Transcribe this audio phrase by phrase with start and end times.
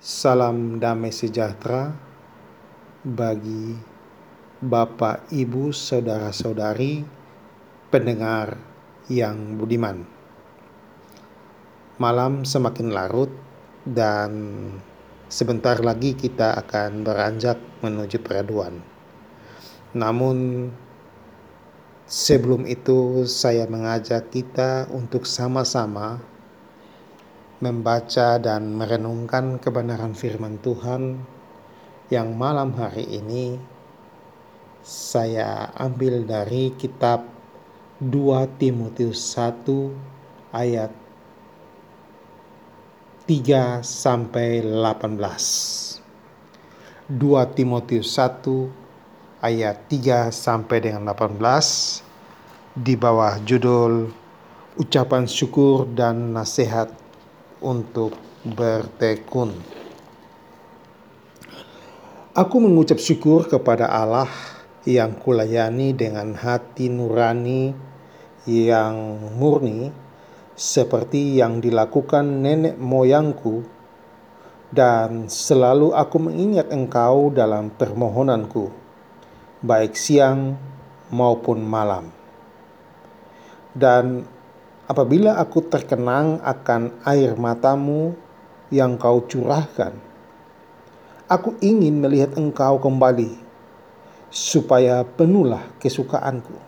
[0.00, 1.92] Salam damai sejahtera
[3.04, 3.76] bagi
[4.64, 7.04] Bapak, Ibu, saudara-saudari,
[7.92, 8.56] pendengar
[9.12, 10.08] yang budiman.
[12.00, 13.28] Malam semakin larut
[13.84, 14.32] dan
[15.28, 18.80] sebentar lagi kita akan beranjak menuju peraduan.
[19.92, 20.72] Namun
[22.08, 26.29] sebelum itu saya mengajak kita untuk sama-sama
[27.60, 31.20] membaca dan merenungkan kebenaran firman Tuhan
[32.08, 33.60] yang malam hari ini
[34.80, 37.28] saya ambil dari kitab
[38.00, 40.88] 2 Timotius 1 ayat
[43.28, 45.20] 3 sampai 18.
[47.12, 47.20] 2
[47.52, 51.36] Timotius 1 ayat 3 sampai dengan 18
[52.72, 54.08] di bawah judul
[54.80, 56.88] ucapan syukur dan nasihat
[57.60, 59.52] untuk bertekun.
[62.32, 64.28] Aku mengucap syukur kepada Allah
[64.88, 67.76] yang kulayani dengan hati nurani
[68.48, 68.96] yang
[69.36, 69.92] murni
[70.56, 73.64] seperti yang dilakukan nenek moyangku
[74.72, 78.80] dan selalu aku mengingat engkau dalam permohonanku
[79.60, 80.56] baik siang
[81.12, 82.08] maupun malam.
[83.76, 84.24] Dan
[84.90, 88.18] apabila aku terkenang akan air matamu
[88.74, 89.94] yang kau curahkan.
[91.30, 93.38] Aku ingin melihat engkau kembali,
[94.34, 96.58] supaya penuhlah kesukaanku.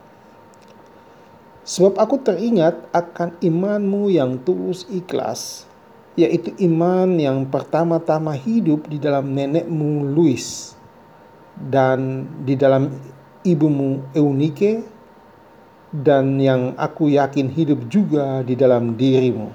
[1.67, 5.67] Sebab aku teringat akan imanmu yang tulus ikhlas,
[6.15, 10.79] yaitu iman yang pertama-tama hidup di dalam nenekmu Louis
[11.59, 12.87] dan di dalam
[13.43, 14.87] ibumu Eunike
[15.93, 19.53] dan yang aku yakin hidup juga di dalam dirimu.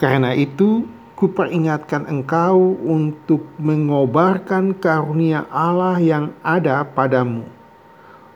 [0.00, 7.46] Karena itu, kuperingatkan engkau untuk mengobarkan karunia Allah yang ada padamu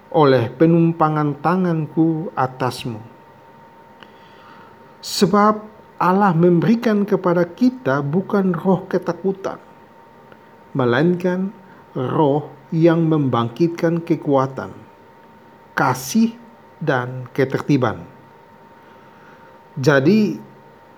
[0.08, 3.00] oleh penumpangan tanganku atasmu.
[5.04, 5.54] Sebab
[5.98, 9.58] Allah memberikan kepada kita bukan roh ketakutan,
[10.72, 11.50] melainkan
[11.92, 14.70] roh yang membangkitkan kekuatan,
[15.74, 16.38] kasih,
[16.78, 18.02] dan ketertiban.
[19.78, 20.38] Jadi,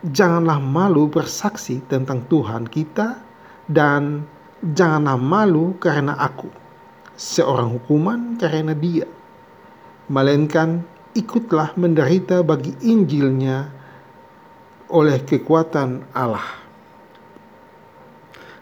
[0.05, 3.21] janganlah malu bersaksi tentang Tuhan kita,
[3.69, 4.25] dan
[4.65, 6.49] janganlah malu karena aku,
[7.17, 9.09] seorang hukuman karena Dia,
[10.09, 13.69] melainkan ikutlah menderita bagi Injilnya
[14.91, 16.59] oleh kekuatan Allah.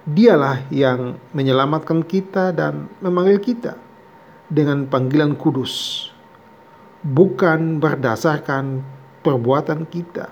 [0.09, 3.77] Dialah yang menyelamatkan kita dan memanggil kita
[4.49, 6.08] dengan panggilan kudus
[7.07, 8.83] bukan berdasarkan
[9.23, 10.31] perbuatan kita,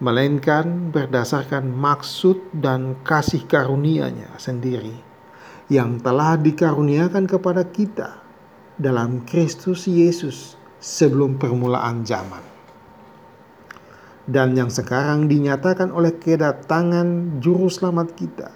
[0.00, 4.96] melainkan berdasarkan maksud dan kasih karunia-Nya sendiri
[5.70, 8.18] yang telah dikaruniakan kepada kita
[8.74, 12.42] dalam Kristus Yesus sebelum permulaan zaman.
[14.26, 18.48] Dan yang sekarang dinyatakan oleh kedatangan juru selamat kita,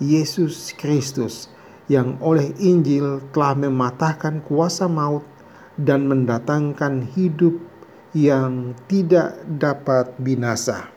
[0.00, 1.52] Yesus Kristus,
[1.90, 5.24] yang oleh Injil telah mematahkan kuasa maut
[5.80, 7.56] dan mendatangkan hidup
[8.12, 10.92] yang tidak dapat binasa.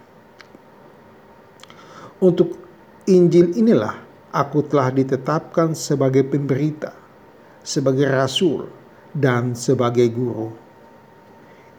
[2.19, 2.59] Untuk
[3.07, 3.95] Injil inilah
[4.35, 6.91] aku telah ditetapkan sebagai pemberita,
[7.63, 8.67] sebagai rasul,
[9.15, 10.51] dan sebagai guru.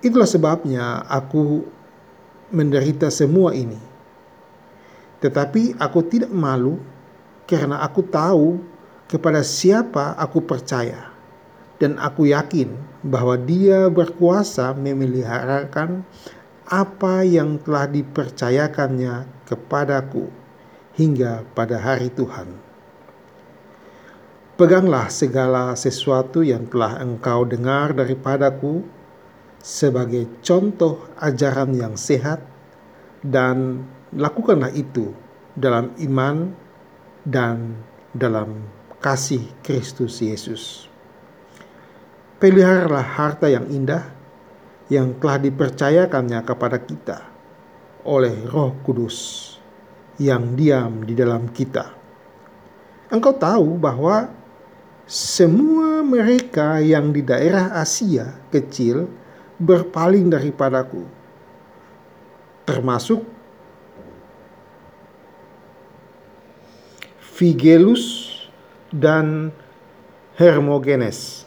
[0.00, 1.66] Itulah sebabnya aku
[2.54, 3.80] menderita semua ini.
[5.20, 6.80] Tetapi aku tidak malu
[7.48, 8.60] karena aku tahu
[9.08, 11.15] kepada siapa aku percaya
[11.76, 12.72] dan aku yakin
[13.04, 16.02] bahwa Dia berkuasa memeliharakan
[16.66, 20.26] apa yang telah dipercayakannya kepadaku
[20.98, 22.66] hingga pada hari Tuhan.
[24.56, 28.82] Peganglah segala sesuatu yang telah engkau dengar daripadaku
[29.60, 32.40] sebagai contoh ajaran yang sehat
[33.20, 33.84] dan
[34.16, 35.12] lakukanlah itu
[35.52, 36.56] dalam iman
[37.28, 37.76] dan
[38.16, 38.64] dalam
[39.04, 40.88] kasih Kristus Yesus.
[42.36, 44.12] Peliharalah harta yang indah
[44.92, 47.18] yang telah dipercayakannya kepada kita
[48.04, 49.16] oleh Roh Kudus
[50.20, 51.96] yang diam di dalam kita.
[53.08, 54.28] Engkau tahu bahwa
[55.08, 59.08] semua mereka yang di daerah Asia kecil
[59.56, 61.08] berpaling daripadaku,
[62.68, 63.24] termasuk
[67.36, 68.28] Figelus
[68.92, 69.56] dan
[70.36, 71.45] Hermogenes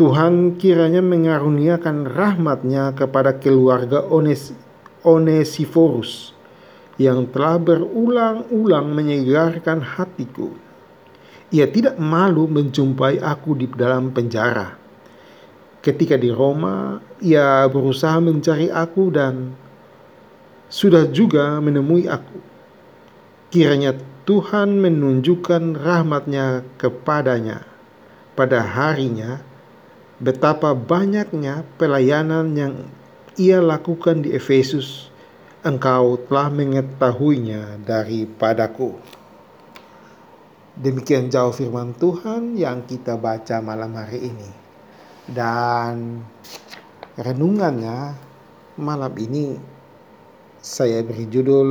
[0.00, 4.56] Tuhan kiranya mengaruniakan rahmatnya kepada keluarga Ones,
[5.04, 6.32] Onesiforus
[6.96, 10.56] yang telah berulang-ulang menyegarkan hatiku.
[11.52, 14.72] Ia tidak malu menjumpai aku di dalam penjara.
[15.84, 19.52] Ketika di Roma, ia berusaha mencari aku dan
[20.72, 22.40] sudah juga menemui aku.
[23.52, 27.68] Kiranya Tuhan menunjukkan rahmatnya kepadanya
[28.32, 29.49] pada harinya
[30.20, 32.74] betapa banyaknya pelayanan yang
[33.40, 35.08] ia lakukan di Efesus
[35.64, 39.00] engkau telah mengetahuinya daripadaku.
[40.76, 44.50] Demikian jauh firman Tuhan yang kita baca malam hari ini.
[45.28, 46.24] Dan
[47.20, 48.16] renungannya
[48.80, 49.56] malam ini
[50.60, 51.68] saya beri judul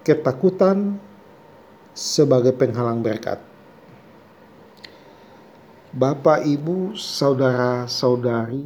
[0.00, 0.96] Ketakutan
[1.92, 3.49] sebagai penghalang berkat.
[5.90, 8.62] Bapak, Ibu, saudara-saudari,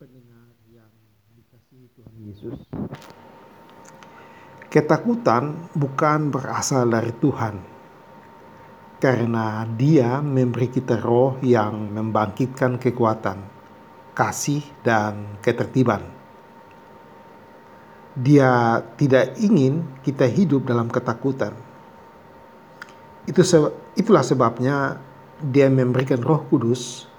[0.00, 0.88] pendengar yang
[1.36, 2.56] dikasihi Tuhan Yesus.
[4.72, 7.60] Ketakutan bukan berasal dari Tuhan,
[8.96, 13.44] karena Dia memberi kita roh yang membangkitkan kekuatan,
[14.16, 16.00] kasih, dan ketertiban.
[18.16, 21.52] Dia tidak ingin kita hidup dalam ketakutan.
[23.28, 23.44] Itu
[24.00, 24.96] itulah sebabnya
[25.42, 27.10] Dia memberikan Roh Kudus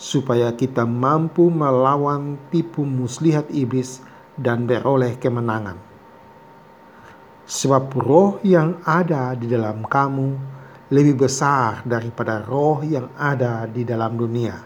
[0.00, 4.00] supaya kita mampu melawan tipu muslihat iblis
[4.32, 5.76] dan beroleh kemenangan.
[7.44, 10.28] Sebab roh yang ada di dalam kamu
[10.88, 14.56] lebih besar daripada roh yang ada di dalam dunia.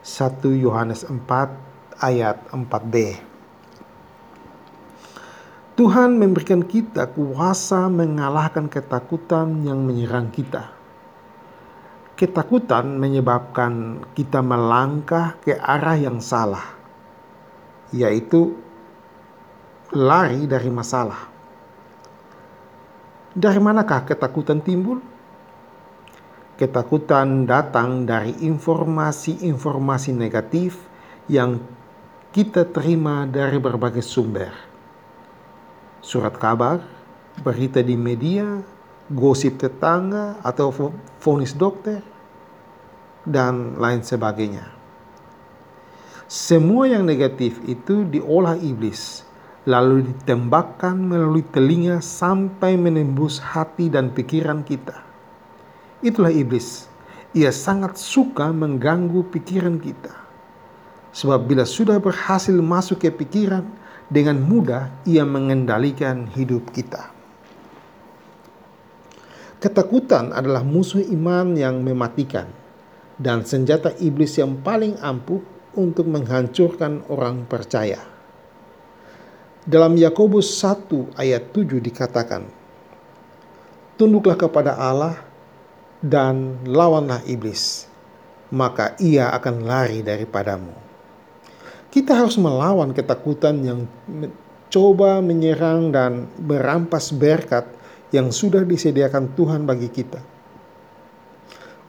[0.00, 2.94] 1 Yohanes 4 ayat 4b.
[5.74, 10.83] Tuhan memberikan kita kuasa mengalahkan ketakutan yang menyerang kita.
[12.14, 16.78] Ketakutan menyebabkan kita melangkah ke arah yang salah,
[17.90, 18.54] yaitu
[19.90, 21.26] lari dari masalah.
[23.34, 25.02] Dari manakah ketakutan timbul?
[26.54, 30.78] Ketakutan datang dari informasi-informasi negatif
[31.26, 31.58] yang
[32.30, 34.54] kita terima dari berbagai sumber.
[35.98, 36.78] Surat kabar,
[37.42, 38.62] berita di media,
[39.14, 40.74] gosip tetangga atau
[41.22, 42.02] vonis dokter,
[43.24, 44.68] dan lain sebagainya.
[46.28, 49.24] Semua yang negatif itu diolah iblis
[49.64, 55.00] lalu ditembakkan melalui telinga sampai menembus hati dan pikiran kita.
[56.04, 56.84] Itulah iblis.
[57.32, 60.12] Ia sangat suka mengganggu pikiran kita.
[61.16, 63.64] Sebab bila sudah berhasil masuk ke pikiran,
[64.12, 67.13] dengan mudah ia mengendalikan hidup kita.
[69.64, 72.44] Ketakutan adalah musuh iman yang mematikan
[73.16, 75.40] dan senjata iblis yang paling ampuh
[75.72, 77.96] untuk menghancurkan orang percaya.
[79.64, 82.44] Dalam Yakobus 1 ayat 7 dikatakan,
[83.96, 85.16] Tunduklah kepada Allah
[86.04, 87.88] dan lawanlah iblis,
[88.52, 90.76] maka ia akan lari daripadamu.
[91.88, 93.80] Kita harus melawan ketakutan yang
[94.68, 97.64] coba menyerang dan merampas berkat
[98.14, 100.22] yang sudah disediakan Tuhan bagi kita.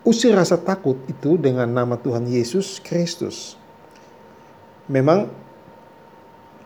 [0.02, 3.54] Usir rasa takut itu dengan nama Tuhan Yesus Kristus.
[4.90, 5.30] Memang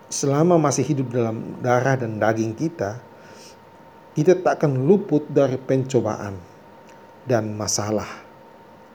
[0.08, 3.04] selama masih hidup dalam darah dan daging kita,
[4.16, 6.40] kita tak akan luput dari pencobaan
[7.28, 8.08] dan masalah.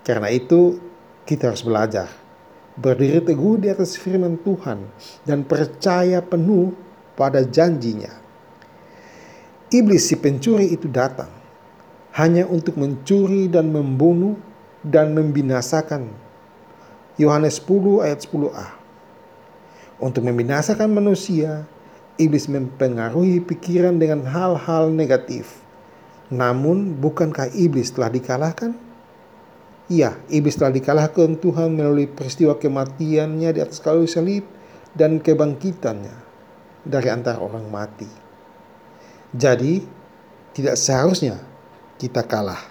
[0.05, 0.81] Karena itu,
[1.25, 2.25] kita harus belajar
[2.75, 4.83] berdiri teguh di atas firman Tuhan
[5.23, 6.75] dan percaya penuh
[7.15, 8.24] pada janjinya.
[9.73, 11.33] Iblis si pencuri itu datang
[12.15, 14.39] hanya untuk mencuri dan membunuh
[14.85, 16.13] dan membinasakan.
[17.19, 18.67] Yohanes 10 ayat 10a.
[19.99, 21.67] Untuk membinasakan manusia,
[22.21, 25.63] iblis mempengaruhi pikiran dengan hal-hal negatif.
[26.31, 28.75] Namun, bukankah iblis telah dikalahkan?
[29.87, 34.47] Ya, iblis telah dikalahkan Tuhan melalui peristiwa kematiannya di atas kayu salib
[34.97, 36.15] dan kebangkitannya
[36.87, 38.09] dari antara orang mati.
[39.35, 39.83] Jadi,
[40.55, 41.43] tidak seharusnya
[41.99, 42.63] kita kalah.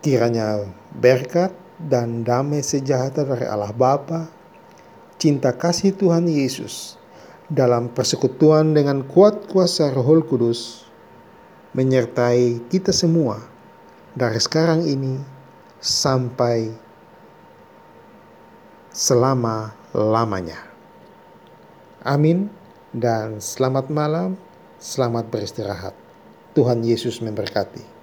[0.00, 0.64] Kiranya
[0.96, 4.24] berkat dan damai sejahtera dari Allah Bapa,
[5.20, 6.96] cinta kasih Tuhan Yesus
[7.52, 10.88] dalam persekutuan dengan kuat kuasa Roh Kudus
[11.76, 13.44] menyertai kita semua
[14.16, 15.20] dari sekarang ini
[15.84, 16.72] sampai
[18.96, 20.56] selama-lamanya.
[22.02, 22.57] Amin
[22.94, 24.40] dan selamat malam,
[24.80, 25.92] selamat beristirahat.
[26.56, 27.97] Tuhan Yesus memberkati.